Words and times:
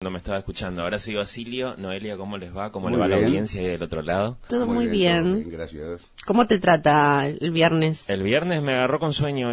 No 0.00 0.12
me 0.12 0.18
estaba 0.18 0.38
escuchando. 0.38 0.82
Ahora 0.82 1.00
sí, 1.00 1.12
Basilio, 1.16 1.74
Noelia, 1.76 2.16
¿cómo 2.16 2.38
les 2.38 2.56
va? 2.56 2.70
¿Cómo 2.70 2.84
Muy 2.86 2.92
le 2.92 3.00
va 3.00 3.08
la 3.08 3.16
bien. 3.16 3.26
audiencia 3.30 3.60
ahí 3.60 3.66
del 3.66 3.82
otro 3.82 4.00
lado? 4.02 4.38
Todo 4.48 4.64
muy 4.64 4.84
todo 4.84 4.92
bien. 4.92 5.50
Gracias. 5.50 6.02
¿Cómo 6.24 6.46
te 6.46 6.60
trata 6.60 7.26
el 7.26 7.50
viernes? 7.50 8.08
El 8.08 8.22
viernes 8.22 8.62
me 8.62 8.74
agarró 8.74 9.00
con 9.00 9.12
sueño. 9.12 9.50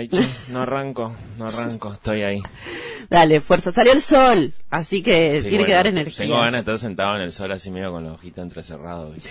No 0.51 0.59
arranco, 0.59 1.15
no 1.39 1.47
arranco, 1.47 1.93
estoy 1.93 2.21
ahí. 2.21 2.43
Dale, 3.09 3.41
fuerza. 3.41 3.71
Salió 3.71 3.91
el 3.91 4.01
sol, 4.01 4.53
así 4.69 5.01
que 5.01 5.41
Sí, 5.41 5.47
tiene 5.49 5.63
que 5.65 5.71
bueno, 5.71 5.75
dar 5.77 5.87
energía. 5.87 6.25
Tengo 6.27 6.37
ganas 6.37 6.53
de 6.53 6.59
estar 6.59 6.77
sentado 6.77 7.15
en 7.15 7.21
el 7.23 7.31
sol 7.31 7.51
así 7.51 7.71
medio 7.71 7.91
con 7.91 8.03
los 8.03 8.13
ojitos 8.13 8.43
entrecerrados. 8.43 9.17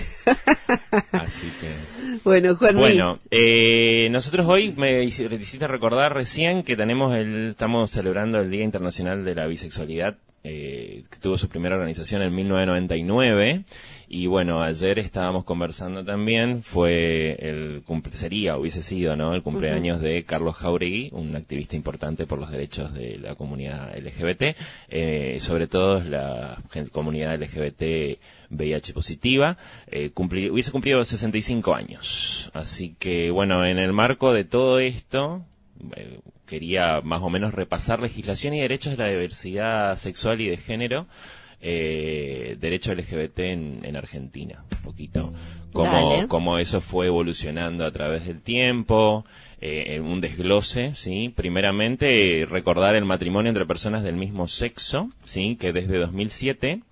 Así 1.12 1.48
que... 1.60 2.18
Bueno, 2.24 2.54
Juan 2.56 2.76
Bueno, 2.76 3.18
eh, 3.30 4.08
nosotros 4.10 4.46
hoy 4.48 4.72
me 4.76 5.02
hici- 5.02 5.28
te 5.28 5.34
hiciste 5.36 5.66
recordar 5.66 6.14
recién 6.14 6.62
que 6.62 6.76
tenemos 6.76 7.14
el, 7.16 7.50
estamos 7.50 7.90
celebrando 7.90 8.38
el 8.40 8.50
Día 8.50 8.62
Internacional 8.64 9.24
de 9.24 9.34
la 9.34 9.46
Bisexualidad, 9.46 10.16
eh, 10.46 11.04
que 11.10 11.18
tuvo 11.18 11.38
su 11.38 11.48
primera 11.48 11.74
organización 11.74 12.20
en 12.20 12.34
1999. 12.34 13.64
Y 14.08 14.26
bueno, 14.26 14.62
ayer 14.62 14.98
estábamos 14.98 15.44
conversando 15.44 16.04
también, 16.04 16.62
fue 16.62 17.36
el 17.40 17.82
cumple, 17.84 18.14
sería, 18.14 18.56
hubiese 18.58 18.82
sido, 18.82 19.16
¿no? 19.16 19.34
El 19.34 19.42
cumpleaños 19.42 20.00
de 20.00 20.22
Carlos 20.24 20.56
Jauregui, 20.56 21.08
un 21.12 21.34
activista 21.34 21.76
importante 21.76 22.26
por 22.26 22.38
los 22.38 22.50
derechos 22.50 22.92
de 22.92 23.18
la 23.18 23.34
comunidad 23.34 23.96
LGBT, 23.96 24.54
eh, 24.88 25.36
sobre 25.40 25.66
todo 25.66 26.04
la 26.04 26.62
comunidad 26.92 27.40
LGBT 27.40 28.18
VIH 28.50 28.92
positiva, 28.92 29.56
eh, 29.86 30.10
hubiese 30.14 30.70
cumplido 30.70 31.02
65 31.04 31.74
años. 31.74 32.50
Así 32.52 32.94
que, 32.98 33.30
bueno, 33.30 33.64
en 33.66 33.78
el 33.78 33.92
marco 33.92 34.32
de 34.34 34.44
todo 34.44 34.78
esto, 34.78 35.42
eh, 35.96 36.20
quería 36.46 37.00
más 37.02 37.22
o 37.22 37.30
menos 37.30 37.54
repasar 37.54 38.00
legislación 38.00 38.54
y 38.54 38.60
derechos 38.60 38.96
de 38.96 39.04
la 39.04 39.10
diversidad 39.10 39.96
sexual 39.96 40.40
y 40.40 40.48
de 40.48 40.56
género, 40.56 41.06
eh, 41.60 42.56
derecho 42.60 42.94
LGBT 42.94 43.38
en, 43.40 43.80
en 43.84 43.96
Argentina, 43.96 44.64
un 44.76 44.82
poquito. 44.82 45.32
Cómo, 45.72 46.28
cómo 46.28 46.58
eso 46.58 46.80
fue 46.80 47.06
evolucionando 47.06 47.84
a 47.84 47.90
través 47.90 48.26
del 48.26 48.40
tiempo, 48.40 49.24
eh, 49.60 49.96
en 49.96 50.04
un 50.04 50.20
desglose, 50.20 50.92
¿sí? 50.94 51.32
Primeramente, 51.34 52.46
recordar 52.48 52.94
el 52.94 53.04
matrimonio 53.04 53.48
entre 53.48 53.66
personas 53.66 54.02
del 54.02 54.14
mismo 54.14 54.46
sexo, 54.46 55.10
¿sí? 55.24 55.56
Que 55.56 55.72
desde 55.72 55.98
2007 55.98 56.82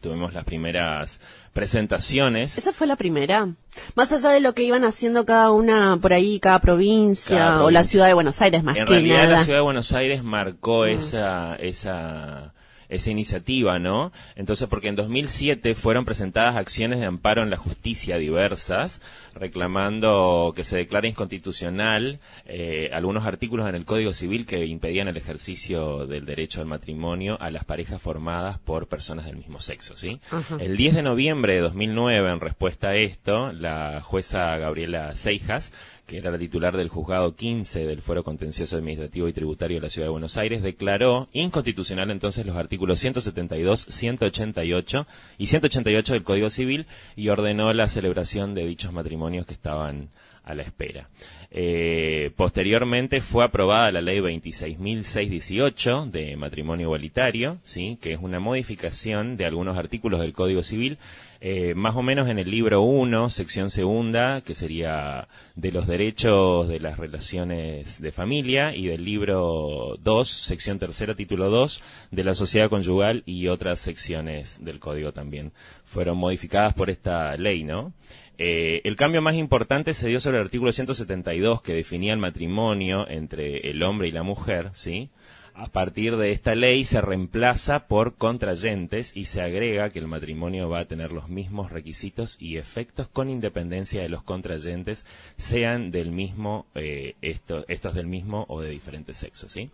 tuvimos 0.00 0.32
las 0.32 0.44
primeras 0.44 1.20
presentaciones. 1.52 2.58
Esa 2.58 2.72
fue 2.72 2.86
la 2.86 2.96
primera. 2.96 3.48
Más 3.94 4.12
allá 4.12 4.30
de 4.30 4.40
lo 4.40 4.54
que 4.54 4.62
iban 4.62 4.84
haciendo 4.84 5.24
cada 5.24 5.50
una 5.50 5.98
por 6.00 6.12
ahí, 6.12 6.40
cada 6.40 6.60
provincia, 6.60 7.36
Cada 7.36 7.64
o 7.64 7.70
la 7.70 7.84
ciudad 7.84 8.06
de 8.06 8.14
Buenos 8.14 8.40
Aires 8.42 8.62
más 8.62 8.76
en 8.76 8.84
que 8.84 8.92
realidad 8.92 9.24
nada. 9.24 9.36
la 9.36 9.44
ciudad 9.44 9.58
de 9.58 9.62
Buenos 9.62 9.92
Aires 9.92 10.22
marcó 10.22 10.86
esa, 10.86 11.54
esa, 11.56 12.52
esa 12.92 13.10
iniciativa, 13.10 13.78
¿no? 13.78 14.12
Entonces, 14.36 14.68
porque 14.68 14.88
en 14.88 14.96
2007 14.96 15.74
fueron 15.74 16.04
presentadas 16.04 16.56
acciones 16.56 17.00
de 17.00 17.06
amparo 17.06 17.42
en 17.42 17.50
la 17.50 17.56
justicia 17.56 18.18
diversas, 18.18 19.00
reclamando 19.34 20.52
que 20.54 20.62
se 20.62 20.76
declare 20.76 21.08
inconstitucional 21.08 22.20
eh, 22.44 22.90
algunos 22.92 23.24
artículos 23.26 23.68
en 23.68 23.74
el 23.74 23.84
Código 23.84 24.12
Civil 24.12 24.46
que 24.46 24.66
impedían 24.66 25.08
el 25.08 25.16
ejercicio 25.16 26.06
del 26.06 26.26
derecho 26.26 26.60
al 26.60 26.66
matrimonio 26.66 27.40
a 27.40 27.50
las 27.50 27.64
parejas 27.64 28.00
formadas 28.00 28.58
por 28.58 28.88
personas 28.88 29.24
del 29.24 29.36
mismo 29.36 29.60
sexo, 29.60 29.96
¿sí? 29.96 30.20
Ajá. 30.30 30.56
El 30.60 30.76
10 30.76 30.96
de 30.96 31.02
noviembre 31.02 31.54
de 31.54 31.60
2009, 31.60 32.30
en 32.30 32.40
respuesta 32.40 32.88
a 32.88 32.96
esto, 32.96 33.52
la 33.52 34.00
jueza 34.02 34.56
Gabriela 34.58 35.16
Seijas, 35.16 35.72
que 36.06 36.18
era 36.18 36.30
la 36.30 36.38
titular 36.38 36.76
del 36.76 36.88
juzgado 36.88 37.34
15 37.34 37.86
del 37.86 38.02
Fuero 38.02 38.24
Contencioso 38.24 38.76
Administrativo 38.76 39.28
y 39.28 39.32
Tributario 39.32 39.76
de 39.76 39.82
la 39.82 39.90
Ciudad 39.90 40.06
de 40.06 40.12
Buenos 40.12 40.36
Aires, 40.36 40.62
declaró 40.62 41.28
inconstitucional 41.32 42.10
entonces 42.10 42.44
los 42.44 42.56
artículos 42.56 43.00
172, 43.00 43.86
188 43.88 45.06
y 45.38 45.46
188 45.46 46.12
del 46.12 46.22
Código 46.22 46.50
Civil 46.50 46.86
y 47.16 47.28
ordenó 47.28 47.72
la 47.72 47.88
celebración 47.88 48.54
de 48.54 48.66
dichos 48.66 48.92
matrimonios 48.92 49.46
que 49.46 49.54
estaban 49.54 50.10
a 50.44 50.54
la 50.54 50.62
espera. 50.62 51.08
Eh, 51.50 52.30
posteriormente 52.34 53.20
fue 53.20 53.44
aprobada 53.44 53.92
la 53.92 54.00
ley 54.00 54.20
26.618 54.20 56.10
de 56.10 56.34
matrimonio 56.36 56.86
igualitario, 56.86 57.58
sí, 57.62 57.98
que 58.00 58.14
es 58.14 58.18
una 58.20 58.40
modificación 58.40 59.36
de 59.36 59.44
algunos 59.44 59.76
artículos 59.76 60.20
del 60.20 60.32
Código 60.32 60.62
Civil, 60.62 60.98
eh, 61.44 61.74
más 61.74 61.96
o 61.96 62.02
menos 62.02 62.28
en 62.28 62.38
el 62.38 62.48
libro 62.48 62.82
1, 62.82 63.28
sección 63.28 63.68
segunda, 63.68 64.42
que 64.42 64.54
sería 64.54 65.26
de 65.56 65.72
los 65.72 65.88
derechos 65.88 66.68
de 66.68 66.78
las 66.78 66.98
relaciones 66.98 68.00
de 68.00 68.12
familia, 68.12 68.76
y 68.76 68.86
del 68.86 69.04
libro 69.04 69.96
2, 70.00 70.28
sección 70.28 70.78
tercera, 70.78 71.16
título 71.16 71.50
2, 71.50 71.82
de 72.12 72.22
la 72.22 72.34
sociedad 72.34 72.70
conyugal 72.70 73.24
y 73.26 73.48
otras 73.48 73.80
secciones 73.80 74.64
del 74.64 74.78
Código 74.78 75.10
también 75.10 75.50
fueron 75.84 76.16
modificadas 76.16 76.74
por 76.74 76.90
esta 76.90 77.36
ley, 77.36 77.64
¿no? 77.64 77.92
Eh, 78.38 78.80
el 78.84 78.94
cambio 78.94 79.20
más 79.20 79.34
importante 79.34 79.94
se 79.94 80.06
dio 80.06 80.20
sobre 80.20 80.38
el 80.38 80.44
artículo 80.44 80.70
172 80.70 81.60
que 81.60 81.74
definía 81.74 82.12
el 82.12 82.20
matrimonio 82.20 83.08
entre 83.08 83.68
el 83.68 83.82
hombre 83.82 84.06
y 84.06 84.12
la 84.12 84.22
mujer, 84.22 84.70
¿sí? 84.74 85.10
A 85.54 85.66
partir 85.66 86.16
de 86.16 86.32
esta 86.32 86.54
ley 86.54 86.82
se 86.84 87.02
reemplaza 87.02 87.86
por 87.86 88.14
contrayentes 88.14 89.14
y 89.14 89.26
se 89.26 89.42
agrega 89.42 89.90
que 89.90 89.98
el 89.98 90.08
matrimonio 90.08 90.68
va 90.70 90.80
a 90.80 90.84
tener 90.86 91.12
los 91.12 91.28
mismos 91.28 91.70
requisitos 91.70 92.38
y 92.40 92.56
efectos 92.56 93.06
con 93.08 93.28
independencia 93.28 94.00
de 94.00 94.08
los 94.08 94.22
contrayentes, 94.22 95.04
sean 95.36 95.90
del 95.90 96.10
mismo, 96.10 96.64
eh, 96.74 97.16
esto- 97.20 97.66
estos 97.68 97.94
del 97.94 98.06
mismo 98.06 98.46
o 98.48 98.62
de 98.62 98.70
diferentes 98.70 99.18
sexos, 99.18 99.52
¿sí? 99.52 99.70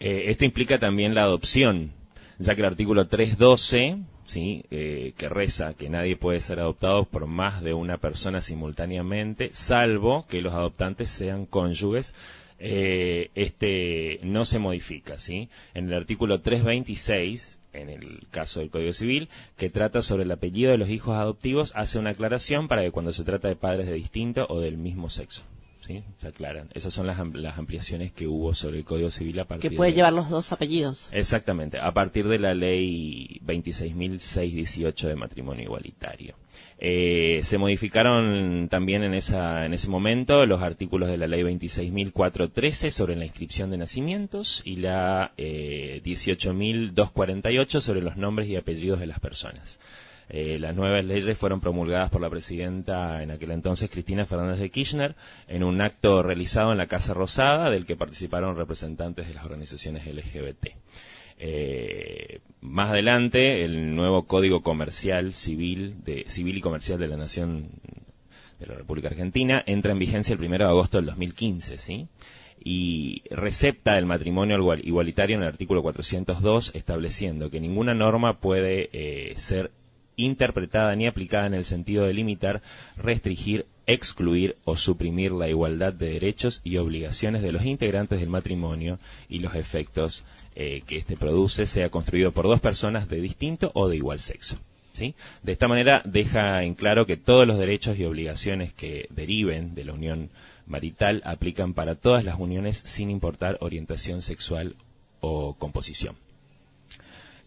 Eh, 0.00 0.24
esto 0.26 0.44
implica 0.44 0.78
también 0.78 1.14
la 1.14 1.22
adopción, 1.22 1.92
ya 2.38 2.54
que 2.56 2.60
el 2.62 2.66
artículo 2.66 3.06
312, 3.06 3.98
¿sí? 4.24 4.64
Eh, 4.70 5.12
que 5.16 5.28
reza 5.28 5.74
que 5.74 5.88
nadie 5.88 6.16
puede 6.16 6.40
ser 6.40 6.58
adoptado 6.58 7.04
por 7.04 7.26
más 7.26 7.62
de 7.62 7.74
una 7.74 7.98
persona 7.98 8.40
simultáneamente, 8.40 9.50
salvo 9.52 10.26
que 10.28 10.42
los 10.42 10.54
adoptantes 10.54 11.10
sean 11.10 11.46
cónyuges, 11.46 12.14
eh, 12.58 13.30
este 13.34 14.18
no 14.22 14.44
se 14.44 14.58
modifica, 14.58 15.18
¿sí? 15.18 15.48
En 15.74 15.88
el 15.88 15.94
artículo 15.94 16.40
326, 16.40 17.58
en 17.72 17.90
el 17.90 18.26
caso 18.30 18.60
del 18.60 18.70
Código 18.70 18.92
Civil, 18.92 19.28
que 19.56 19.70
trata 19.70 20.02
sobre 20.02 20.24
el 20.24 20.32
apellido 20.32 20.72
de 20.72 20.78
los 20.78 20.88
hijos 20.88 21.16
adoptivos, 21.16 21.72
hace 21.76 21.98
una 21.98 22.10
aclaración 22.10 22.68
para 22.68 22.82
que 22.82 22.90
cuando 22.90 23.12
se 23.12 23.24
trata 23.24 23.48
de 23.48 23.56
padres 23.56 23.86
de 23.86 23.94
distinto 23.94 24.46
o 24.48 24.60
del 24.60 24.76
mismo 24.76 25.08
sexo, 25.10 25.44
¿sí? 25.88 26.04
Se 26.18 26.28
aclaran. 26.28 26.68
Esas 26.74 26.92
son 26.92 27.06
las, 27.06 27.18
las 27.34 27.58
ampliaciones 27.58 28.12
que 28.12 28.26
hubo 28.28 28.54
sobre 28.54 28.78
el 28.78 28.84
Código 28.84 29.10
Civil 29.10 29.40
a 29.40 29.46
partir 29.46 29.70
Que 29.70 29.76
puede 29.76 29.90
de- 29.90 29.96
llevar 29.96 30.12
los 30.12 30.28
dos 30.28 30.52
apellidos. 30.52 31.08
Exactamente, 31.12 31.78
a 31.78 31.92
partir 31.92 32.28
de 32.28 32.38
la 32.38 32.54
ley 32.54 33.40
26.618 33.44 35.08
de 35.08 35.16
matrimonio 35.16 35.64
igualitario. 35.64 36.36
Eh, 36.80 37.40
se 37.42 37.58
modificaron 37.58 38.68
también 38.70 39.02
en, 39.02 39.12
esa, 39.14 39.66
en 39.66 39.74
ese 39.74 39.88
momento 39.88 40.46
los 40.46 40.62
artículos 40.62 41.08
de 41.08 41.16
la 41.16 41.26
ley 41.26 41.42
26.413 41.42 42.90
sobre 42.90 43.16
la 43.16 43.24
inscripción 43.24 43.70
de 43.72 43.78
nacimientos 43.78 44.62
y 44.64 44.76
la 44.76 45.32
eh, 45.38 46.00
18.248 46.04 47.80
sobre 47.80 48.02
los 48.02 48.16
nombres 48.16 48.48
y 48.48 48.56
apellidos 48.56 49.00
de 49.00 49.06
las 49.08 49.18
personas. 49.20 49.80
Eh, 50.30 50.58
las 50.58 50.74
nuevas 50.76 51.04
leyes 51.04 51.38
fueron 51.38 51.60
promulgadas 51.60 52.10
por 52.10 52.20
la 52.20 52.28
presidenta 52.28 53.22
en 53.22 53.30
aquel 53.30 53.50
entonces, 53.50 53.90
Cristina 53.90 54.26
Fernández 54.26 54.60
de 54.60 54.70
Kirchner, 54.70 55.14
en 55.46 55.64
un 55.64 55.80
acto 55.80 56.22
realizado 56.22 56.72
en 56.72 56.78
la 56.78 56.86
Casa 56.86 57.14
Rosada, 57.14 57.70
del 57.70 57.86
que 57.86 57.96
participaron 57.96 58.56
representantes 58.56 59.26
de 59.28 59.34
las 59.34 59.44
organizaciones 59.44 60.06
LGBT. 60.06 60.68
Eh, 61.38 62.40
más 62.60 62.90
adelante, 62.90 63.64
el 63.64 63.94
nuevo 63.94 64.26
Código 64.26 64.62
Comercial 64.62 65.34
Civil, 65.34 66.02
de, 66.04 66.24
Civil 66.28 66.58
y 66.58 66.60
Comercial 66.60 66.98
de 66.98 67.08
la 67.08 67.16
Nación 67.16 67.68
de 68.58 68.66
la 68.66 68.74
República 68.74 69.08
Argentina 69.08 69.62
entra 69.66 69.92
en 69.92 70.00
vigencia 70.00 70.34
el 70.34 70.40
1 70.44 70.58
de 70.58 70.64
agosto 70.64 70.98
del 70.98 71.06
2015, 71.06 71.78
¿sí? 71.78 72.08
Y 72.62 73.22
recepta 73.30 73.96
el 73.98 74.04
matrimonio 74.06 74.58
igual- 74.58 74.84
igualitario 74.84 75.36
en 75.36 75.42
el 75.42 75.48
artículo 75.48 75.80
402, 75.80 76.72
estableciendo 76.74 77.50
que 77.50 77.60
ninguna 77.60 77.94
norma 77.94 78.40
puede 78.40 78.90
eh, 78.92 79.34
ser 79.36 79.70
interpretada 80.18 80.94
ni 80.94 81.06
aplicada 81.06 81.46
en 81.46 81.54
el 81.54 81.64
sentido 81.64 82.04
de 82.04 82.12
limitar, 82.12 82.60
restringir, 82.98 83.64
excluir 83.86 84.54
o 84.64 84.76
suprimir 84.76 85.32
la 85.32 85.48
igualdad 85.48 85.94
de 85.94 86.10
derechos 86.10 86.60
y 86.62 86.76
obligaciones 86.76 87.40
de 87.40 87.52
los 87.52 87.64
integrantes 87.64 88.20
del 88.20 88.28
matrimonio 88.28 88.98
y 89.30 89.38
los 89.38 89.54
efectos 89.54 90.24
eh, 90.54 90.82
que 90.86 90.98
éste 90.98 91.16
produce, 91.16 91.64
sea 91.64 91.88
construido 91.88 92.32
por 92.32 92.46
dos 92.46 92.60
personas 92.60 93.08
de 93.08 93.22
distinto 93.22 93.70
o 93.74 93.88
de 93.88 93.96
igual 93.96 94.20
sexo. 94.20 94.58
De 95.42 95.52
esta 95.52 95.68
manera 95.68 96.02
deja 96.04 96.64
en 96.64 96.74
claro 96.74 97.06
que 97.06 97.16
todos 97.16 97.46
los 97.46 97.58
derechos 97.58 97.96
y 97.98 98.04
obligaciones 98.04 98.72
que 98.72 99.06
deriven 99.10 99.76
de 99.76 99.84
la 99.84 99.92
unión 99.92 100.30
marital 100.66 101.22
aplican 101.24 101.72
para 101.72 101.94
todas 101.94 102.24
las 102.24 102.38
uniones 102.38 102.78
sin 102.78 103.08
importar 103.08 103.58
orientación 103.60 104.22
sexual 104.22 104.74
o 105.20 105.54
composición. 105.54 106.16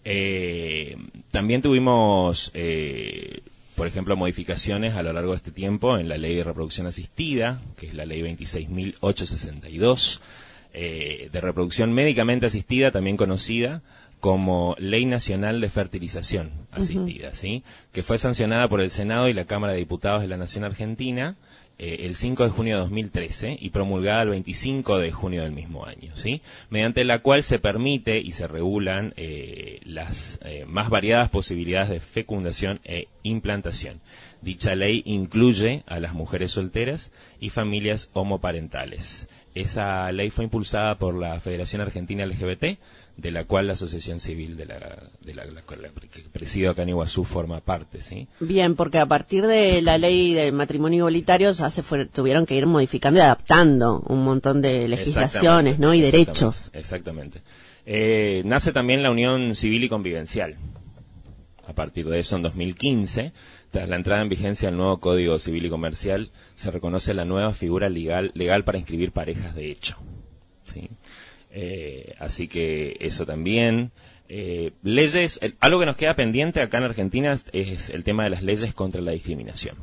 Eh, 0.04 0.98
también 1.32 1.62
tuvimos, 1.62 2.52
eh, 2.54 3.42
por 3.76 3.88
ejemplo, 3.88 4.16
modificaciones 4.16 4.96
a 4.96 5.04
lo 5.04 5.14
largo 5.14 5.32
de 5.32 5.38
este 5.38 5.52
tiempo 5.52 5.98
en 5.98 6.10
la 6.10 6.18
ley 6.18 6.36
de 6.36 6.44
reproducción 6.44 6.88
asistida, 6.88 7.62
que 7.78 7.88
es 7.88 7.94
la 7.94 8.06
ley 8.06 8.22
26.862, 8.22 10.22
eh, 10.74 11.30
de 11.32 11.42
reproducción 11.42 11.94
médicamente 11.94 12.46
asistida, 12.46 12.92
también 12.92 13.18
conocida 13.18 13.82
como 14.22 14.76
Ley 14.78 15.06
Nacional 15.06 15.60
de 15.60 15.70
Fertilización 15.70 16.52
Asistida, 16.72 17.34
¿sí? 17.34 17.64
Que 17.92 18.04
fue 18.04 18.20
sancionada 18.20 18.70
por 18.70 18.80
el 18.80 18.92
Senado 18.92 19.28
y 19.28 19.34
la 19.34 19.46
Cámara 19.46 19.74
de 19.74 19.80
Diputados 19.80 20.22
de 20.22 20.28
la 20.28 20.38
Nación 20.38 20.64
Argentina 20.64 21.36
eh, 21.84 22.06
el 22.06 22.16
5 22.16 22.44
de 22.44 22.50
junio 22.52 22.76
de 22.76 22.82
2013 22.82 23.58
y 23.60 23.72
promulgada 23.72 24.22
el 24.22 24.30
25 24.30 25.00
de 25.00 25.12
junio 25.12 25.42
del 25.42 25.52
mismo 25.52 25.88
año, 25.88 26.16
¿sí? 26.16 26.44
Mediante 26.70 27.04
la 27.04 27.24
cual 27.24 27.42
se 27.44 27.58
permite 27.58 28.20
y 28.20 28.34
se 28.34 28.46
regulan 28.46 29.16
eh, 29.18 29.80
las 29.84 30.38
eh, 30.46 30.66
más 30.68 30.92
variadas 30.92 31.30
posibilidades 31.30 31.90
de 31.90 32.00
fecundación 32.00 32.82
e 32.84 33.08
implantación. 33.24 34.00
Dicha 34.44 34.76
ley 34.76 35.02
incluye 35.08 35.82
a 35.88 36.00
las 36.00 36.14
mujeres 36.14 36.52
solteras 36.52 37.10
y 37.40 37.50
familias 37.50 38.12
homoparentales. 38.14 39.28
Esa 39.56 40.12
ley 40.12 40.30
fue 40.30 40.44
impulsada 40.44 41.00
por 41.00 41.16
la 41.16 41.40
Federación 41.40 41.82
Argentina 41.82 42.28
LGBT, 42.28 42.78
de 43.22 43.32
la 43.32 43.44
cual 43.44 43.68
la 43.68 43.74
Asociación 43.74 44.20
Civil 44.20 44.58
de 44.58 44.66
la, 44.66 44.98
de 45.22 45.36
la, 45.36 45.44
que 45.46 46.22
presido 46.32 46.72
acá 46.72 46.82
en 46.82 46.90
Iguazú 46.90 47.24
forma 47.24 47.62
parte, 47.62 48.02
¿sí? 48.02 48.28
Bien, 48.40 48.76
porque 48.76 48.98
a 48.98 49.06
partir 49.06 49.46
de 49.46 49.82
la 49.84 50.00
ley 50.00 50.34
del 50.34 50.54
matrimonio 50.54 50.98
igualitario 51.00 51.52
ya 51.52 51.70
se 51.70 51.84
tuvieron 52.08 52.48
que 52.48 52.56
ir 52.56 52.66
modificando 52.66 53.20
y 53.20 53.22
adaptando 53.22 54.04
un 54.08 54.24
montón 54.24 54.62
de 54.62 54.88
legislaciones, 54.88 55.78
¿no? 55.78 55.94
Y 55.94 56.02
derechos. 56.02 56.72
Exactamente. 56.74 57.42
Eh, 57.86 58.42
nace 58.44 58.72
también 58.72 59.04
la 59.04 59.12
Unión 59.12 59.56
Civil 59.56 59.84
y 59.84 59.90
Convivencial. 59.90 60.56
A 61.68 61.74
partir 61.74 62.10
de 62.10 62.20
eso, 62.20 62.38
en 62.38 62.42
2015, 62.42 63.34
tras 63.70 63.88
la 63.88 63.98
entrada 63.98 64.24
en 64.24 64.30
vigencia 64.30 64.70
del 64.70 64.78
nuevo 64.78 65.00
Código 65.00 65.38
Civil 65.38 65.68
y 65.68 65.70
Comercial, 65.70 66.32
se 66.56 66.72
reconoce 66.72 67.14
la 67.14 67.26
nueva 67.26 67.54
figura 67.54 67.88
legal, 67.88 68.32
legal 68.34 68.64
para 68.64 68.80
inscribir 68.80 69.12
parejas 69.12 69.54
de 69.54 69.72
hecho. 69.72 69.98
¿sí? 70.64 70.90
Eh, 71.52 72.16
así 72.20 72.48
que 72.48 72.98
eso 73.00 73.26
también. 73.26 73.92
Eh, 74.30 74.72
leyes, 74.82 75.40
algo 75.60 75.80
que 75.80 75.86
nos 75.86 75.98
queda 75.98 76.16
pendiente 76.16 76.62
acá 76.62 76.78
en 76.78 76.86
Argentina 76.86 77.36
es 77.52 77.90
el 77.90 78.04
tema 78.04 78.24
de 78.24 78.30
las 78.30 78.42
leyes 78.42 78.74
contra 78.74 79.02
la 79.02 79.12
discriminación. 79.12 79.76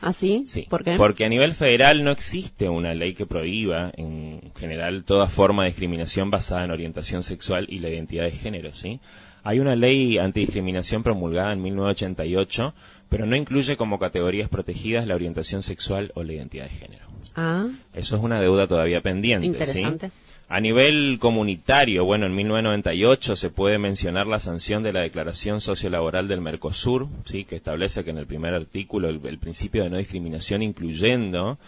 ¿Ah, 0.00 0.12
sí? 0.12 0.44
Sí. 0.46 0.66
¿Por 0.68 0.84
qué? 0.84 0.94
Porque 0.96 1.24
a 1.24 1.28
nivel 1.28 1.54
federal 1.54 2.04
no 2.04 2.12
existe 2.12 2.68
una 2.68 2.94
ley 2.94 3.14
que 3.14 3.26
prohíba, 3.26 3.90
en 3.96 4.52
general, 4.56 5.04
toda 5.04 5.26
forma 5.26 5.64
de 5.64 5.70
discriminación 5.70 6.30
basada 6.30 6.64
en 6.64 6.70
orientación 6.70 7.22
sexual 7.22 7.66
y 7.68 7.80
la 7.80 7.88
identidad 7.88 8.24
de 8.24 8.30
género, 8.30 8.74
¿sí? 8.74 9.00
Hay 9.42 9.60
una 9.60 9.74
ley 9.74 10.18
antidiscriminación 10.18 11.02
promulgada 11.02 11.52
en 11.52 11.62
1988, 11.62 12.74
pero 13.08 13.26
no 13.26 13.34
incluye 13.34 13.76
como 13.76 13.98
categorías 13.98 14.48
protegidas 14.48 15.06
la 15.06 15.14
orientación 15.14 15.62
sexual 15.62 16.12
o 16.14 16.22
la 16.22 16.34
identidad 16.34 16.64
de 16.64 16.76
género. 16.76 17.07
Ah. 17.40 17.68
Eso 17.94 18.16
es 18.16 18.22
una 18.22 18.40
deuda 18.40 18.66
todavía 18.66 19.00
pendiente, 19.00 19.46
Interesante. 19.46 20.10
A 20.48 20.60
nivel 20.60 21.18
comunitario, 21.20 22.06
bueno, 22.06 22.24
en 22.24 22.34
1998 22.34 23.36
se 23.36 23.50
puede 23.50 23.78
mencionar 23.78 24.26
la 24.26 24.40
sanción 24.40 24.82
de 24.82 24.94
la 24.94 25.02
Declaración 25.02 25.60
Sociolaboral 25.60 26.26
del 26.26 26.40
Mercosur, 26.40 27.06
¿sí? 27.26 27.44
que 27.44 27.56
establece 27.56 28.02
que 28.02 28.10
en 28.10 28.18
el 28.18 28.26
primer 28.26 28.54
artículo 28.54 29.10
el, 29.10 29.38
principio 29.38 29.84
de 29.84 29.90
no 29.90 29.98
discriminación, 29.98 30.62
incluyendo 30.62 31.58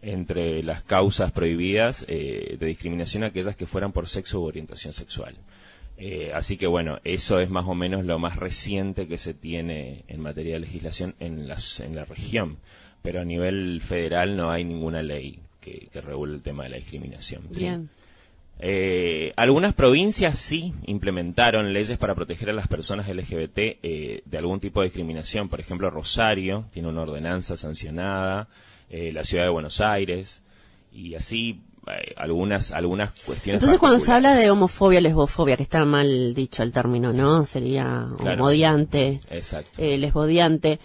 entre 0.00 0.62
las 0.62 0.82
causas 0.82 1.32
prohibidas 1.32 2.06
eh, 2.08 2.56
de 2.58 2.66
discriminación 2.66 3.24
aquellas 3.24 3.56
que 3.56 3.66
fueran 3.66 3.92
por 3.92 4.08
sexo 4.08 4.40
u 4.40 4.44
orientación 4.44 4.94
sexual. 4.94 5.36
Eh, 5.98 6.32
así 6.34 6.56
que 6.56 6.66
bueno, 6.66 6.98
eso 7.04 7.40
es 7.40 7.50
más 7.50 7.66
o 7.66 7.74
menos 7.74 8.06
lo 8.06 8.18
más 8.18 8.36
reciente 8.36 9.06
que 9.06 9.18
se 9.18 9.34
tiene 9.34 10.04
en 10.08 10.22
materia 10.22 10.54
de 10.54 10.60
legislación 10.60 11.14
en, 11.20 11.46
las, 11.46 11.80
en 11.80 11.94
la 11.94 12.06
región, 12.06 12.56
pero 13.02 13.20
a 13.20 13.24
nivel 13.24 13.80
federal 13.82 14.36
no 14.36 14.50
hay 14.50 14.64
ninguna 14.64 15.02
ley 15.02 15.38
que, 15.60 15.88
que 15.92 16.00
regule 16.00 16.34
el 16.34 16.42
tema 16.42 16.64
de 16.64 16.70
la 16.70 16.76
discriminación. 16.76 17.42
Bien. 17.50 17.88
Eh, 18.62 19.32
algunas 19.36 19.72
provincias 19.72 20.38
sí 20.38 20.74
implementaron 20.84 21.72
leyes 21.72 21.96
para 21.96 22.14
proteger 22.14 22.50
a 22.50 22.52
las 22.52 22.68
personas 22.68 23.08
LGBT 23.08 23.58
eh, 23.58 24.22
de 24.24 24.38
algún 24.38 24.60
tipo 24.60 24.80
de 24.80 24.88
discriminación. 24.88 25.48
Por 25.48 25.60
ejemplo, 25.60 25.88
Rosario 25.88 26.66
tiene 26.70 26.88
una 26.88 27.02
ordenanza 27.02 27.56
sancionada, 27.56 28.48
eh, 28.90 29.12
la 29.12 29.24
ciudad 29.24 29.44
de 29.44 29.50
Buenos 29.50 29.80
Aires, 29.80 30.42
y 30.92 31.14
así 31.14 31.62
algunas 32.16 32.70
algunas 32.72 33.10
cuestiones. 33.10 33.60
Entonces, 33.60 33.78
cuando 33.78 33.98
se 33.98 34.12
habla 34.12 34.34
de 34.34 34.50
homofobia, 34.50 35.00
lesbofobia, 35.00 35.56
que 35.56 35.64
está 35.64 35.84
mal 35.84 36.34
dicho 36.34 36.62
el 36.62 36.72
término, 36.72 37.12
¿no? 37.12 37.44
Sería 37.46 38.06
homodiante, 38.18 39.20
lesbodiante. 39.78 40.78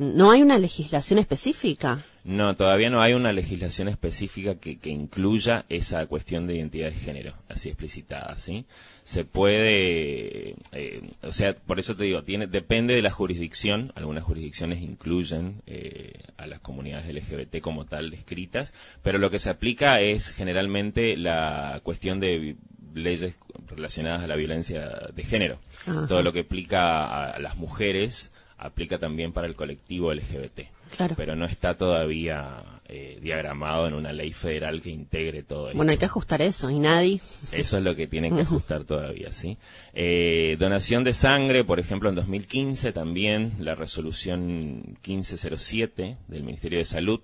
¿No 0.00 0.30
hay 0.30 0.42
una 0.42 0.58
legislación 0.58 1.18
específica? 1.18 2.04
No, 2.24 2.54
todavía 2.54 2.88
no 2.88 3.02
hay 3.02 3.14
una 3.14 3.32
legislación 3.32 3.88
específica 3.88 4.54
que, 4.54 4.78
incluya 4.84 5.64
esa 5.68 6.06
cuestión 6.06 6.46
de 6.46 6.56
identidad 6.56 6.90
de 6.90 6.96
género, 6.96 7.34
así 7.48 7.68
explicitada, 7.68 8.38
¿sí? 8.38 8.64
Se 9.02 9.24
puede, 9.24 10.54
eh, 10.70 11.10
o 11.22 11.32
sea, 11.32 11.56
por 11.56 11.80
eso 11.80 11.96
te 11.96 12.04
digo, 12.04 12.22
tiene, 12.22 12.46
depende 12.46 12.94
de 12.94 13.02
la 13.02 13.10
jurisdicción, 13.10 13.92
algunas 13.96 14.22
jurisdicciones 14.22 14.80
incluyen 14.80 15.62
eh, 15.66 16.12
a 16.36 16.46
las 16.46 16.60
comunidades 16.60 17.12
LGBT 17.12 17.60
como 17.60 17.86
tal 17.86 18.10
descritas, 18.10 18.72
pero 19.02 19.18
lo 19.18 19.30
que 19.30 19.40
se 19.40 19.50
aplica 19.50 20.00
es 20.00 20.30
generalmente 20.30 21.16
la 21.16 21.80
cuestión 21.82 22.20
de 22.20 22.54
leyes 22.94 23.36
relacionadas 23.66 24.22
a 24.22 24.26
la 24.28 24.36
violencia 24.36 24.88
de 25.12 25.24
género. 25.24 25.58
Todo 26.06 26.22
lo 26.22 26.32
que 26.32 26.40
aplica 26.40 27.32
a 27.32 27.38
las 27.40 27.56
mujeres 27.56 28.32
aplica 28.62 28.98
también 28.98 29.32
para 29.32 29.46
el 29.46 29.54
colectivo 29.54 30.14
LGBT. 30.14 30.60
Pero 31.16 31.34
no 31.34 31.46
está 31.46 31.76
todavía 31.76 32.62
eh, 32.86 33.18
diagramado 33.20 33.88
en 33.88 33.94
una 33.94 34.12
ley 34.12 34.32
federal 34.32 34.80
que 34.82 34.90
integre 34.90 35.42
todo 35.42 35.68
esto. 35.68 35.76
Bueno, 35.76 35.90
hay 35.92 35.98
que 35.98 36.04
ajustar 36.04 36.42
eso, 36.42 36.70
y 36.70 36.78
nadie. 36.78 37.20
Eso 37.50 37.78
es 37.78 37.82
lo 37.82 37.96
que 37.96 38.06
tienen 38.06 38.34
que 38.34 38.42
ajustar 38.42 38.84
todavía, 38.84 39.32
¿sí? 39.32 39.56
Eh, 39.94 40.56
donación 40.60 41.02
de 41.02 41.12
sangre, 41.12 41.64
por 41.64 41.80
ejemplo, 41.80 42.08
en 42.08 42.14
2015 42.14 42.92
también 42.92 43.54
la 43.58 43.74
resolución 43.74 44.96
1507 45.06 46.16
del 46.28 46.44
Ministerio 46.44 46.78
de 46.78 46.84
Salud 46.84 47.20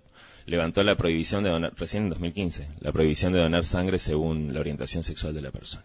levantó 0.46 0.82
la 0.82 0.96
prohibición 0.96 1.44
de 1.44 1.50
donar, 1.50 1.74
recién 1.76 2.04
en 2.04 2.10
2015, 2.10 2.68
la 2.80 2.90
prohibición 2.90 3.32
de 3.34 3.40
donar 3.40 3.64
sangre 3.66 3.98
según 3.98 4.54
la 4.54 4.60
orientación 4.60 5.02
sexual 5.02 5.34
de 5.34 5.42
la 5.42 5.50
persona. 5.50 5.84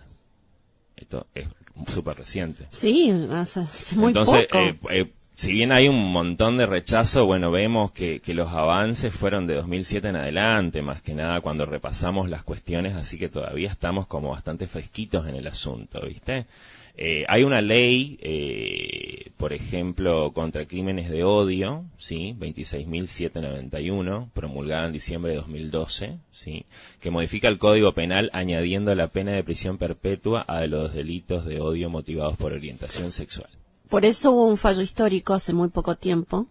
Esto 0.95 1.27
es 1.35 1.47
súper 1.91 2.15
reciente. 2.15 2.65
Sí, 2.71 3.11
hace, 3.31 3.65
muy 3.97 4.11
Entonces, 4.11 4.47
poco. 4.47 4.57
Eh, 4.59 4.77
eh 4.91 5.13
si 5.35 5.51
bien 5.53 5.71
hay 5.71 5.87
un 5.87 6.11
montón 6.11 6.57
de 6.57 6.65
rechazo, 6.67 7.25
bueno, 7.25 7.51
vemos 7.51 7.91
que, 7.91 8.21
los 8.27 8.49
avances 8.49 9.13
fueron 9.13 9.47
de 9.47 9.55
2007 9.55 10.09
en 10.09 10.15
adelante, 10.15 10.81
más 10.81 11.01
que 11.01 11.15
nada 11.15 11.41
cuando 11.41 11.65
repasamos 11.65 12.29
las 12.29 12.43
cuestiones, 12.43 12.95
así 12.95 13.17
que 13.17 13.29
todavía 13.29 13.71
estamos 13.71 14.05
como 14.07 14.29
bastante 14.29 14.67
fresquitos 14.67 15.27
en 15.27 15.35
el 15.35 15.47
asunto, 15.47 16.01
¿viste? 16.05 16.45
Eh, 16.95 17.25
hay 17.27 17.43
una 17.43 17.61
ley, 17.61 18.19
eh, 18.21 19.31
por 19.37 19.51
ejemplo, 19.53 20.31
contra 20.31 20.67
crímenes 20.67 21.09
de 21.09 21.23
odio, 21.23 21.85
¿sí? 21.97 22.35
26.791, 22.37 24.29
promulgada 24.31 24.85
en 24.85 24.93
diciembre 24.93 25.31
de 25.31 25.37
2012, 25.37 26.19
¿sí? 26.31 26.65
Que 27.01 27.09
modifica 27.09 27.47
el 27.47 27.57
Código 27.57 27.93
Penal 27.93 28.29
añadiendo 28.33 28.93
la 28.93 29.07
pena 29.07 29.31
de 29.31 29.43
prisión 29.43 29.79
perpetua 29.79 30.41
a 30.41 30.67
los 30.67 30.93
delitos 30.93 31.45
de 31.45 31.59
odio 31.59 31.89
motivados 31.89 32.37
por 32.37 32.53
orientación 32.53 33.11
sexual. 33.11 33.49
Por 33.89 34.05
eso 34.05 34.31
hubo 34.31 34.47
un 34.47 34.57
fallo 34.57 34.81
histórico 34.81 35.33
hace 35.33 35.53
muy 35.53 35.69
poco 35.69 35.95
tiempo 35.95 36.47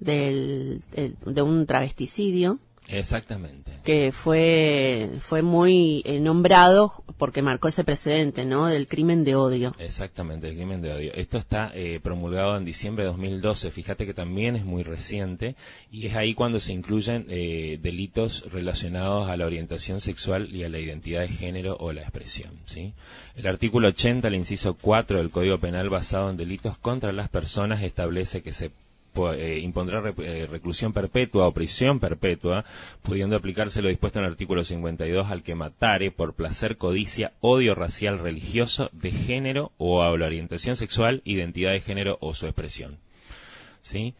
del, 0.00 0.82
de 1.26 1.42
un 1.42 1.66
travesticidio. 1.66 2.58
Exactamente. 2.92 3.72
Que 3.84 4.12
fue, 4.12 5.08
fue 5.18 5.42
muy 5.42 6.02
eh, 6.04 6.20
nombrado 6.20 7.02
porque 7.16 7.40
marcó 7.40 7.68
ese 7.68 7.84
precedente, 7.84 8.44
¿no? 8.44 8.66
Del 8.66 8.86
crimen 8.86 9.24
de 9.24 9.34
odio. 9.34 9.74
Exactamente, 9.78 10.48
el 10.48 10.56
crimen 10.56 10.82
de 10.82 10.92
odio. 10.92 11.12
Esto 11.14 11.38
está 11.38 11.70
eh, 11.74 12.00
promulgado 12.02 12.56
en 12.56 12.64
diciembre 12.64 13.04
de 13.04 13.10
2012. 13.10 13.70
Fíjate 13.70 14.06
que 14.06 14.14
también 14.14 14.56
es 14.56 14.64
muy 14.64 14.82
reciente 14.82 15.56
y 15.90 16.06
es 16.06 16.16
ahí 16.16 16.34
cuando 16.34 16.60
se 16.60 16.72
incluyen 16.72 17.26
eh, 17.28 17.78
delitos 17.82 18.44
relacionados 18.52 19.30
a 19.30 19.36
la 19.36 19.46
orientación 19.46 20.00
sexual 20.00 20.54
y 20.54 20.64
a 20.64 20.68
la 20.68 20.78
identidad 20.78 21.22
de 21.22 21.28
género 21.28 21.76
o 21.80 21.92
la 21.92 22.02
expresión, 22.02 22.52
¿sí? 22.66 22.92
El 23.36 23.46
artículo 23.46 23.88
80, 23.88 24.28
el 24.28 24.34
inciso 24.34 24.74
4 24.74 25.18
del 25.18 25.30
Código 25.30 25.58
Penal 25.58 25.88
basado 25.88 26.28
en 26.28 26.36
delitos 26.36 26.76
contra 26.76 27.12
las 27.12 27.30
personas 27.30 27.82
establece 27.82 28.42
que 28.42 28.52
se 28.52 28.70
eh, 29.34 29.60
impondrá 29.60 30.02
eh, 30.18 30.46
reclusión 30.50 30.92
perpetua 30.92 31.46
o 31.46 31.52
prisión 31.52 32.00
perpetua, 32.00 32.64
pudiendo 33.02 33.36
aplicarse 33.36 33.82
lo 33.82 33.88
dispuesto 33.88 34.18
en 34.18 34.24
el 34.24 34.32
artículo 34.32 34.64
52 34.64 35.30
al 35.30 35.42
que 35.42 35.54
matare 35.54 36.10
por 36.10 36.34
placer, 36.34 36.76
codicia, 36.76 37.32
odio 37.40 37.74
racial, 37.74 38.18
religioso, 38.18 38.88
de 38.92 39.10
género 39.10 39.72
o 39.78 40.02
a 40.02 40.16
la 40.16 40.26
orientación 40.26 40.76
sexual, 40.76 41.22
identidad 41.24 41.72
de 41.72 41.80
género 41.80 42.18
o 42.20 42.34
su 42.34 42.46
expresión. 42.46 42.98
¿Sí? 43.82 44.14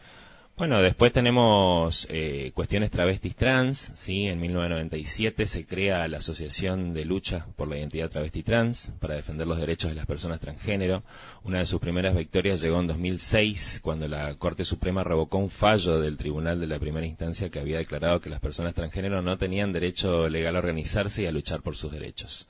Bueno, 0.54 0.82
después 0.82 1.14
tenemos 1.14 2.06
eh, 2.10 2.52
cuestiones 2.54 2.90
travestis 2.90 3.34
trans, 3.34 3.90
¿sí? 3.94 4.26
En 4.26 4.38
1997 4.38 5.46
se 5.46 5.66
crea 5.66 6.06
la 6.08 6.18
Asociación 6.18 6.92
de 6.92 7.06
Lucha 7.06 7.46
por 7.56 7.68
la 7.68 7.78
Identidad 7.78 8.10
Travesti 8.10 8.42
Trans 8.42 8.94
para 9.00 9.14
defender 9.14 9.46
los 9.46 9.58
derechos 9.58 9.90
de 9.90 9.96
las 9.96 10.04
personas 10.04 10.40
transgénero. 10.40 11.04
Una 11.42 11.60
de 11.60 11.66
sus 11.66 11.80
primeras 11.80 12.14
victorias 12.14 12.60
llegó 12.60 12.78
en 12.80 12.86
2006, 12.86 13.80
cuando 13.82 14.06
la 14.08 14.34
Corte 14.34 14.64
Suprema 14.64 15.02
revocó 15.02 15.38
un 15.38 15.48
fallo 15.48 15.98
del 15.98 16.18
Tribunal 16.18 16.60
de 16.60 16.66
la 16.66 16.78
Primera 16.78 17.06
Instancia 17.06 17.48
que 17.48 17.58
había 17.58 17.78
declarado 17.78 18.20
que 18.20 18.30
las 18.30 18.40
personas 18.40 18.74
transgénero 18.74 19.22
no 19.22 19.38
tenían 19.38 19.72
derecho 19.72 20.28
legal 20.28 20.54
a 20.54 20.58
organizarse 20.58 21.22
y 21.22 21.26
a 21.26 21.32
luchar 21.32 21.62
por 21.62 21.76
sus 21.76 21.92
derechos. 21.92 22.46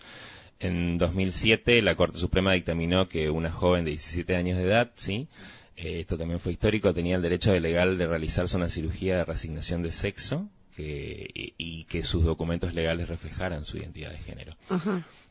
En 0.59 0.99
2007 0.99 1.81
la 1.83 1.95
Corte 1.95 2.19
Suprema 2.19 2.53
dictaminó 2.53 3.09
que 3.09 3.31
una 3.31 3.53
joven 3.53 3.85
de 3.85 3.93
17 3.93 4.35
años 4.35 4.59
de 4.59 4.65
edad, 4.65 4.91
sí, 4.97 5.29
eh, 5.83 5.99
esto 5.99 6.17
también 6.17 6.39
fue 6.39 6.53
histórico, 6.53 6.95
tenía 6.95 7.17
el 7.17 7.23
derecho 7.23 7.59
legal 7.59 7.99
de 7.99 8.07
realizarse 8.07 8.57
una 8.57 8.69
cirugía 8.69 9.17
de 9.17 9.25
resignación 9.25 9.83
de 9.83 9.91
sexo 9.91 10.49
y, 10.79 11.85
que 11.89 12.05
sus 12.05 12.25
documentos 12.25 12.73
legales 12.73 13.09
reflejaran 13.09 13.65
su 13.65 13.79
identidad 13.79 14.11
de 14.11 14.19
género. 14.19 14.57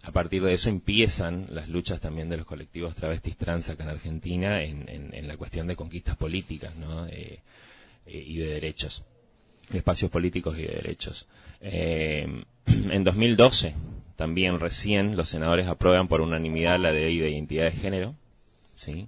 A 0.03 0.12
partir 0.12 0.43
de 0.43 0.53
eso 0.53 0.70
empiezan 0.70 1.48
las 1.50 1.70
luchas 1.70 2.01
también 2.01 2.27
de 2.29 2.38
los 2.38 2.46
colectivos 2.46 2.93
travestis 2.96 3.38
trans 3.38 3.70
acá 3.70 3.84
en 3.84 3.89
Argentina 3.91 4.62
en, 4.62 5.27
la 5.27 5.38
cuestión 5.38 5.67
de 5.67 5.77
conquistas 5.77 6.17
políticas 6.17 6.75
¿no? 6.75 7.08
Eh, 7.08 7.39
eh, 8.05 8.24
y 8.27 8.38
de 8.38 8.48
derechos, 8.48 9.05
de 9.70 9.77
espacios 9.77 10.12
políticos 10.12 10.60
y 10.60 10.63
de 10.63 10.74
derechos. 10.74 11.27
en 11.62 13.03
2012 13.03 13.74
también 14.17 14.60
recién 14.60 15.15
los 15.15 15.29
senadores 15.29 15.67
aprueban 15.67 16.10
por 16.10 16.20
unanimidad 16.20 16.77
la 16.77 16.91
ley 16.91 17.17
de 17.20 17.29
identidad 17.29 17.65
de 17.65 17.72
género, 17.72 18.15
¿sí? 18.75 19.08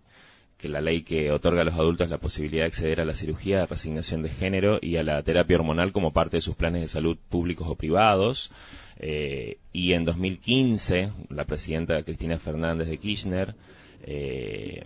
Que 0.64 0.70
la 0.70 0.80
ley 0.80 1.04
que 1.04 1.30
otorga 1.30 1.60
a 1.60 1.66
los 1.66 1.74
adultos 1.74 2.08
la 2.08 2.20
posibilidad 2.20 2.64
de 2.64 2.68
acceder 2.68 3.02
a 3.02 3.06
la 3.06 3.14
cirugía 3.14 3.60
de 3.60 3.66
resignación 3.66 4.24
de 4.24 4.30
género 4.30 4.80
y 4.82 4.96
a 4.96 5.04
la 5.04 5.22
terapia 5.22 5.58
hormonal 5.58 5.92
como 5.92 6.14
parte 6.14 6.38
de 6.38 6.42
sus 6.42 6.56
planes 6.56 6.82
de 6.82 6.88
salud 6.88 7.18
públicos 7.28 7.68
o 7.68 7.76
privados. 7.76 8.50
Eh, 8.98 9.58
y 9.74 9.92
en 9.92 10.06
2015, 10.06 11.10
la 11.28 11.44
presidenta 11.44 12.02
Cristina 12.04 12.40
Fernández 12.40 12.88
de 12.88 12.98
Kirchner, 12.98 13.56
eh, 14.04 14.86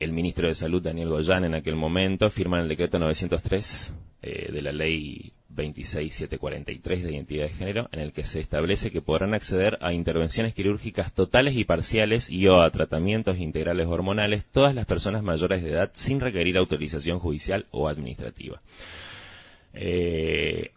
el 0.00 0.12
ministro 0.12 0.48
de 0.48 0.56
Salud 0.56 0.82
Daniel 0.82 1.10
Goyán 1.10 1.44
en 1.44 1.54
aquel 1.54 1.76
momento 1.76 2.28
firman 2.28 2.62
el 2.62 2.68
decreto 2.68 2.98
903 2.98 3.94
eh, 4.22 4.50
de 4.50 4.62
la 4.62 4.72
ley 4.72 5.32
26743 5.56 7.02
de 7.02 7.12
identidad 7.12 7.44
de 7.44 7.50
género, 7.50 7.88
en 7.92 8.00
el 8.00 8.12
que 8.12 8.24
se 8.24 8.40
establece 8.40 8.90
que 8.90 9.02
podrán 9.02 9.34
acceder 9.34 9.78
a 9.80 9.92
intervenciones 9.92 10.54
quirúrgicas 10.54 11.12
totales 11.12 11.56
y 11.56 11.64
parciales 11.64 12.30
y 12.30 12.46
o 12.48 12.62
a 12.62 12.70
tratamientos 12.70 13.38
integrales 13.38 13.86
hormonales 13.86 14.44
todas 14.44 14.74
las 14.74 14.86
personas 14.86 15.22
mayores 15.22 15.62
de 15.62 15.70
edad 15.70 15.90
sin 15.94 16.20
requerir 16.20 16.58
autorización 16.58 17.18
judicial 17.18 17.66
o 17.70 17.88
administrativa. 17.88 18.60
Eh, 19.74 20.70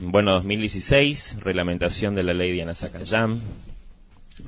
bueno, 0.00 0.32
2016, 0.32 1.38
reglamentación 1.40 2.14
de 2.14 2.22
la 2.22 2.34
ley 2.34 2.52
Diana 2.52 2.74
Zacayán, 2.74 3.40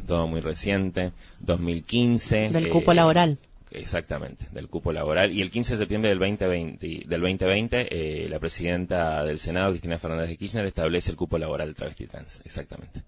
todo 0.07 0.27
muy 0.27 0.41
reciente. 0.41 1.13
2015. 1.41 2.51
Del 2.51 2.69
cupo 2.69 2.93
eh, 2.93 2.97
laboral. 2.97 3.39
Exactamente, 3.71 4.47
del 4.53 4.69
cupo 4.69 4.93
laboral. 4.93 5.33
Y 5.33 5.43
el 5.43 5.51
15 5.51 5.75
de 5.75 5.79
septiembre 5.79 6.11
del 6.11 6.19
2020, 6.19 7.07
del 7.07 7.21
2020 7.21 7.89
eh, 7.91 8.29
la 8.29 8.39
presidenta 8.39 9.25
del 9.25 9.39
Senado, 9.39 9.71
Cristina 9.71 9.99
Fernández 9.99 10.29
de 10.29 10.37
Kirchner, 10.37 10.67
establece 10.67 11.11
el 11.11 11.17
cupo 11.17 11.37
laboral 11.39 11.75
travesti 11.75 12.07
trans. 12.07 12.41
Exactamente. 12.45 13.03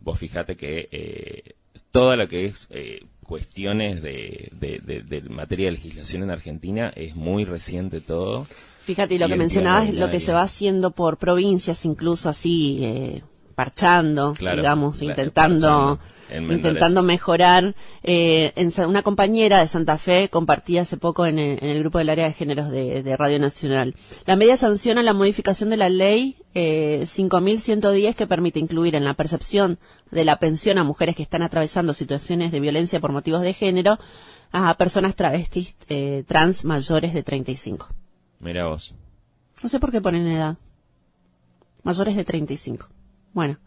Vos 0.00 0.18
fijate 0.18 0.56
que 0.56 0.88
eh, 0.92 1.54
toda 1.90 2.16
lo 2.16 2.28
que 2.28 2.46
es 2.46 2.66
eh, 2.70 3.04
cuestiones 3.22 4.02
de, 4.02 4.50
de, 4.52 5.22
materia 5.28 5.66
de 5.66 5.72
legislación 5.72 6.22
en 6.22 6.30
Argentina 6.30 6.92
es 6.94 7.16
muy 7.16 7.44
reciente 7.44 8.00
todo. 8.00 8.46
Fíjate, 8.80 9.16
y 9.16 9.18
lo 9.18 9.28
que 9.28 9.36
mencionabas, 9.36 9.92
lo 9.92 10.10
que 10.10 10.20
se 10.20 10.32
va 10.32 10.42
haciendo 10.42 10.92
por 10.92 11.18
provincias, 11.18 11.84
incluso 11.84 12.28
así, 12.28 13.22
parchando, 13.58 14.34
digamos, 14.38 15.02
intentando 15.02 15.98
intentando 16.30 17.02
mejorar. 17.02 17.74
Eh, 18.04 18.52
en, 18.54 18.70
una 18.86 19.02
compañera 19.02 19.58
de 19.58 19.66
Santa 19.66 19.98
Fe 19.98 20.28
compartía 20.28 20.82
hace 20.82 20.96
poco 20.96 21.26
en 21.26 21.40
el, 21.40 21.80
grupo 21.80 21.98
del 21.98 22.10
área 22.10 22.26
de 22.26 22.34
géneros 22.34 22.70
de, 22.70 23.16
Radio 23.16 23.40
Nacional. 23.40 23.96
La 24.26 24.36
media 24.36 24.56
sanciona 24.56 25.02
la 25.02 25.12
modificación 25.12 25.70
de 25.70 25.76
la 25.76 25.88
ley 25.88 26.36
eh, 26.54 27.00
5.110 27.02 28.14
que 28.14 28.28
permite 28.28 28.60
incluir 28.60 28.94
en 28.94 29.04
la 29.04 29.14
percepción 29.14 29.80
de 30.12 30.24
la 30.24 30.36
pensión 30.36 30.78
a 30.78 30.84
mujeres 30.84 31.16
que 31.16 31.24
están 31.24 31.42
atravesando 31.42 31.92
situaciones 31.94 32.52
de 32.52 32.60
violencia 32.60 33.00
por 33.00 33.10
motivos 33.10 33.42
de 33.42 33.54
género 33.54 33.98
a 34.52 34.72
personas 34.76 35.16
travestis 35.16 35.74
eh, 35.88 36.22
trans 36.28 36.64
mayores 36.64 37.12
de 37.12 37.24
35. 37.24 37.88
Mira 38.38 38.68
vos. 38.68 38.94
No 39.64 39.68
sé 39.68 39.80
por 39.80 39.90
qué 39.90 40.00
ponen 40.00 40.28
edad. 40.28 40.58
Mayores 41.82 42.14
de 42.14 42.24
35. 42.24 42.88
Bueno, 43.32 43.58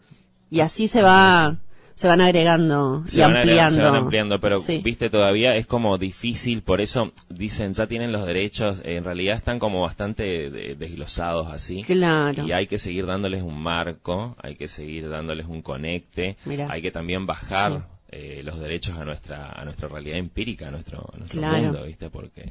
y 0.50 0.60
así 0.60 0.88
se 0.88 1.02
va 1.02 1.56
se 1.94 2.08
van 2.08 2.20
agregando 2.20 3.04
y 3.12 3.20
ampliando. 3.20 3.76
se 3.76 3.82
van 3.82 3.94
ampliando, 3.96 4.40
pero 4.40 4.58
viste 4.82 5.10
todavía 5.10 5.54
es 5.54 5.66
como 5.66 5.98
difícil, 5.98 6.62
por 6.62 6.80
eso 6.80 7.12
dicen 7.28 7.74
ya 7.74 7.86
tienen 7.86 8.12
los 8.12 8.26
derechos, 8.26 8.82
en 8.84 9.04
realidad 9.04 9.36
están 9.36 9.58
como 9.58 9.82
bastante 9.82 10.50
desglosados 10.50 11.52
así. 11.52 11.82
Claro. 11.84 12.46
Y 12.46 12.52
hay 12.52 12.66
que 12.66 12.78
seguir 12.78 13.06
dándoles 13.06 13.42
un 13.42 13.60
marco, 13.60 14.36
hay 14.42 14.56
que 14.56 14.68
seguir 14.68 15.08
dándoles 15.08 15.46
un 15.46 15.62
conecte, 15.62 16.36
hay 16.68 16.82
que 16.82 16.90
también 16.90 17.26
bajar 17.26 17.86
eh, 18.08 18.42
los 18.42 18.58
derechos 18.58 18.98
a 18.98 19.04
nuestra 19.04 19.50
a 19.50 19.64
nuestra 19.64 19.88
realidad 19.88 20.18
empírica, 20.18 20.68
a 20.68 20.70
nuestro, 20.70 21.08
a 21.14 21.18
nuestro 21.18 21.40
mundo, 21.40 21.84
viste, 21.84 22.10
porque 22.10 22.50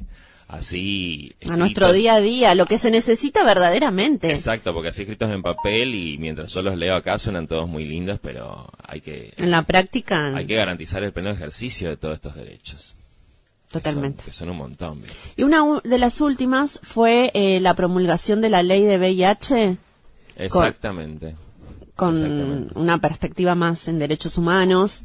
así... 0.52 1.34
A 1.48 1.56
nuestro 1.56 1.92
día 1.92 2.14
a 2.14 2.20
día, 2.20 2.54
lo 2.54 2.66
que 2.66 2.78
se 2.78 2.90
necesita 2.90 3.42
verdaderamente. 3.42 4.30
Exacto, 4.30 4.72
porque 4.74 4.90
así 4.90 5.02
escritos 5.02 5.30
en 5.30 5.42
papel 5.42 5.94
y 5.94 6.18
mientras 6.18 6.52
yo 6.52 6.62
los 6.62 6.76
leo 6.76 6.94
acá 6.94 7.18
suenan 7.18 7.46
todos 7.48 7.68
muy 7.68 7.84
lindos, 7.84 8.20
pero 8.22 8.70
hay 8.86 9.00
que... 9.00 9.32
En 9.38 9.50
la 9.50 9.62
práctica... 9.62 10.36
Hay 10.36 10.46
que 10.46 10.54
garantizar 10.54 11.02
el 11.02 11.12
pleno 11.12 11.30
ejercicio 11.30 11.88
de 11.88 11.96
todos 11.96 12.16
estos 12.16 12.34
derechos. 12.34 12.94
Totalmente. 13.70 14.24
Que 14.24 14.32
son, 14.32 14.50
un 14.50 14.58
montón. 14.58 15.00
Y 15.36 15.42
una 15.42 15.80
de 15.82 15.98
las 15.98 16.20
últimas 16.20 16.78
fue 16.82 17.30
eh, 17.32 17.58
la 17.60 17.72
promulgación 17.74 18.42
de 18.42 18.50
la 18.50 18.62
ley 18.62 18.84
de 18.84 18.98
VIH. 18.98 19.78
Exactamente. 20.36 21.34
Con, 21.96 22.70
una 22.74 22.98
perspectiva 22.98 23.54
más 23.54 23.88
en 23.88 23.98
derechos 23.98 24.36
humanos 24.36 25.04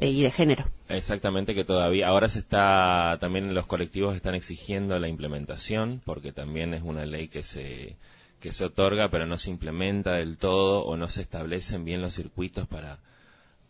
y 0.00 0.22
de 0.22 0.30
género. 0.30 0.64
Exactamente, 0.88 1.54
que 1.54 1.64
todavía, 1.64 2.08
ahora 2.08 2.28
se 2.28 2.40
está, 2.40 3.16
también 3.20 3.54
los 3.54 3.66
colectivos 3.66 4.16
están 4.16 4.34
exigiendo 4.34 4.98
la 4.98 5.08
implementación, 5.08 6.00
porque 6.04 6.32
también 6.32 6.74
es 6.74 6.82
una 6.82 7.06
ley 7.06 7.28
que 7.28 7.42
se, 7.42 7.96
que 8.40 8.52
se 8.52 8.64
otorga, 8.64 9.08
pero 9.08 9.26
no 9.26 9.38
se 9.38 9.50
implementa 9.50 10.12
del 10.14 10.36
todo 10.36 10.84
o 10.84 10.96
no 10.96 11.08
se 11.08 11.22
establecen 11.22 11.84
bien 11.84 12.02
los 12.02 12.14
circuitos 12.14 12.66
para, 12.68 12.98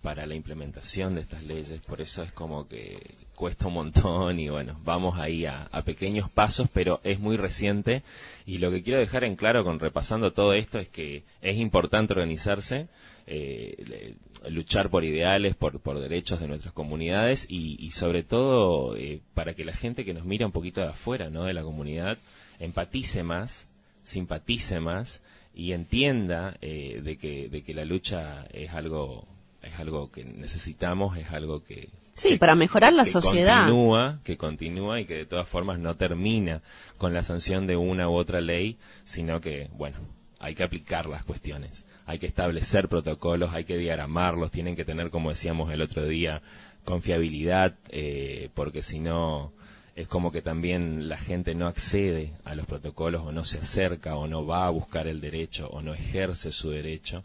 para 0.05 0.27
la 0.27 0.35
implementación 0.35 1.15
de 1.15 1.23
estas 1.23 1.43
leyes. 1.45 1.81
Por 1.81 2.03
eso 2.03 2.23
es 2.23 2.31
como 2.31 2.69
que 2.69 3.01
cuesta 3.35 3.69
un 3.69 3.75
montón 3.75 4.39
y 4.39 4.51
bueno, 4.51 4.79
vamos 4.85 5.19
ahí 5.19 5.47
a, 5.47 5.67
pequeños 5.87 6.29
pasos, 6.29 6.69
pero 6.71 7.01
es 7.05 7.19
muy 7.19 7.39
reciente. 7.39 8.03
Y 8.45 8.59
lo 8.59 8.71
que 8.71 8.83
quiero 8.83 9.01
dejar 9.01 9.25
en 9.25 9.35
claro 9.35 9.65
con 9.65 9.81
repasando 9.81 10.35
todo 10.35 10.53
esto 10.53 10.79
es 10.79 10.91
que 10.91 11.25
es 11.41 11.57
importante 11.57 12.13
organizarse 12.13 12.89
eh, 13.27 14.15
luchar 14.51 14.91
por 14.91 15.05
ideales, 15.05 15.55
por, 15.55 15.81
por 15.81 15.99
derechos 15.99 16.39
de 16.39 16.49
nuestras 16.49 16.75
comunidades 16.75 17.47
y, 17.49 17.91
sobre 17.93 18.23
todo 18.23 18.97
eh, 18.99 19.23
para 19.33 19.55
que 19.55 19.65
la 19.65 19.73
gente 19.73 20.05
que 20.05 20.13
nos 20.13 20.27
mira 20.27 20.45
un 20.45 20.53
poquito 20.53 20.83
de 20.83 20.89
afuera, 20.89 21.31
¿no? 21.31 21.45
De 21.45 21.55
la 21.55 21.63
comunidad, 21.63 22.19
empatice 22.59 23.23
más, 23.23 23.71
simpatice 24.05 24.81
más 24.81 25.23
y 25.55 25.73
entienda 25.73 26.59
eh, 26.61 27.01
de, 27.03 27.17
que, 27.17 27.49
de 27.49 27.63
que 27.63 27.73
la 27.73 27.87
lucha 27.87 28.45
es 28.53 28.73
algo, 28.73 29.27
es 29.75 29.81
algo 29.81 30.11
que 30.11 30.25
necesitamos, 30.25 31.17
es 31.19 31.31
algo 31.31 31.63
que, 31.63 31.91
Sí, 32.17 32.39
para 32.39 32.55
mejorar 32.55 32.93
la 32.93 33.07
sociedad. 33.07 33.67
Continúa, 33.67 34.21
que 34.23 34.37
continúa 34.37 35.01
y 35.01 35.05
que 35.05 35.15
de 35.15 35.27
todas 35.27 35.49
formas 35.49 35.81
no 35.81 35.97
termina 35.97 36.63
con 36.97 37.13
la 37.13 37.25
sanción 37.25 37.67
de 37.67 37.77
una 37.77 38.09
u 38.09 38.13
otra 38.15 38.41
ley, 38.41 38.79
sino 39.05 39.41
que, 39.41 39.69
bueno, 39.73 39.99
hay 40.39 40.55
que 40.55 40.63
aplicar 40.63 41.07
las 41.07 41.25
cuestiones 41.25 41.85
hay 42.07 42.19
que 42.19 42.27
establecer 42.27 42.89
protocolos, 42.89 43.53
hay 43.53 43.65
que 43.65 43.79
diagramarlos, 43.79 44.51
tienen 44.51 44.77
que 44.77 44.85
tener, 44.85 45.11
como 45.11 45.31
decíamos 45.31 45.73
el 45.73 45.81
otro 45.81 46.05
día, 46.07 46.43
confiabilidad, 46.85 47.75
eh, 47.89 48.51
porque 48.55 48.83
si 48.83 49.01
no 49.01 49.53
es 49.97 50.09
como 50.09 50.33
que 50.33 50.43
también 50.43 51.09
la 51.09 51.17
gente 51.17 51.55
no 51.55 51.67
accede 51.67 52.33
a 52.45 52.55
los 52.57 52.67
protocolos 52.67 53.23
o 53.25 53.33
no 53.33 53.45
se 53.45 53.59
acerca 53.59 54.17
o 54.17 54.27
no 54.27 54.45
va 54.45 54.67
a 54.67 54.71
buscar 54.71 55.07
el 55.07 55.21
derecho 55.21 55.69
o 55.69 55.83
no 55.83 55.95
ejerce 55.95 56.53
su 56.53 56.71
derecho 56.71 57.25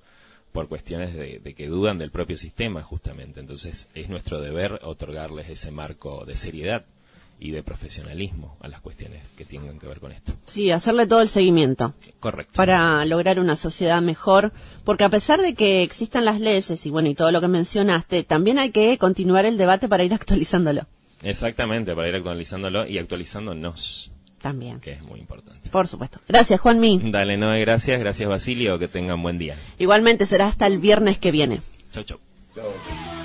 por 0.52 0.68
cuestiones 0.68 1.14
de, 1.14 1.40
de, 1.40 1.54
que 1.54 1.68
dudan 1.68 1.98
del 1.98 2.12
propio 2.12 2.38
sistema 2.38 2.82
justamente. 2.84 3.40
Entonces 3.40 3.90
es 3.94 4.10
nuestro 4.10 4.42
deber 4.42 4.80
otorgarles 4.84 5.50
ese 5.50 5.72
marco 5.72 6.26
de 6.26 6.36
seriedad 6.36 6.86
y 7.40 7.52
de 7.52 7.64
profesionalismo 7.64 8.58
a 8.60 8.68
las 8.68 8.82
cuestiones 8.82 9.22
que 9.38 9.46
tengan 9.46 9.80
que 9.80 9.88
ver 9.88 10.00
con 10.00 10.12
esto. 10.12 10.34
Sí, 10.46 10.72
hacerle 10.72 11.08
todo 11.08 11.22
el 11.22 11.30
seguimiento. 11.30 11.94
Correcto. 12.20 12.54
Para 12.56 13.04
lograr 13.06 13.40
una 13.40 13.56
sociedad 13.56 14.02
mejor, 14.02 14.52
porque 14.84 15.06
a 15.06 15.10
pesar 15.10 15.42
de 15.42 15.56
que 15.56 15.82
existan 15.82 16.26
las 16.26 16.40
leyes 16.42 16.86
y 16.86 16.90
bueno, 16.90 17.10
y 17.10 17.16
todo 17.16 17.32
lo 17.32 17.40
que 17.40 17.48
mencionaste, 17.48 18.24
también 18.24 18.60
hay 18.60 18.72
que 18.72 18.98
continuar 18.98 19.46
el 19.46 19.58
debate 19.58 19.88
para 19.88 20.04
ir 20.04 20.14
actualizándolo. 20.14 20.86
Exactamente, 21.24 21.96
para 21.96 22.10
ir 22.10 22.16
actualizándolo 22.16 22.86
y 22.86 22.98
actualizándonos. 22.98 24.12
También. 24.42 24.80
Que 24.80 24.94
es 24.94 25.02
muy 25.02 25.20
importante. 25.20 25.70
Por 25.70 25.88
supuesto. 25.88 26.20
Gracias, 26.28 26.60
Juanmi. 26.62 27.00
Dale, 27.12 27.38
no, 27.38 27.52
gracias. 27.60 28.00
Gracias, 28.00 28.30
Basilio. 28.30 28.80
Que 28.80 28.88
tengan 28.88 29.22
buen 29.22 29.38
día. 29.38 29.56
Igualmente 29.78 30.26
será 30.26 30.48
hasta 30.48 30.68
el 30.68 30.80
viernes 30.80 31.20
que 31.20 31.32
viene. 31.32 31.62
Chau, 31.92 32.04
chau. 32.04 32.20
Chau. 32.56 33.19